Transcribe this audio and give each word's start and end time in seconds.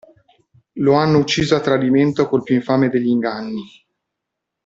Lo 0.77 0.95
hanno 0.95 1.19
ucciso 1.19 1.55
a 1.55 1.59
tradimento 1.59 2.27
col 2.27 2.41
più 2.41 2.55
infame 2.55 2.89
degli 2.89 3.05
inganni. 3.09 3.61